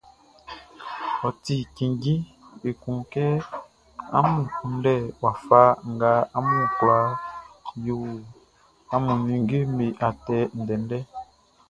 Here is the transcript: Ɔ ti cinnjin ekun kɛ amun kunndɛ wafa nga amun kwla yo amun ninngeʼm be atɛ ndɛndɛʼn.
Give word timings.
Ɔ 1.25 1.29
ti 1.43 1.55
cinnjin 1.75 2.19
ekun 2.69 2.97
kɛ 3.13 3.25
amun 4.17 4.43
kunndɛ 4.57 4.93
wafa 5.23 5.61
nga 5.91 6.11
amun 6.37 6.65
kwla 6.77 6.97
yo 7.85 7.97
amun 8.93 9.17
ninngeʼm 9.27 9.67
be 9.77 9.85
atɛ 10.07 10.37
ndɛndɛʼn. 10.61 11.03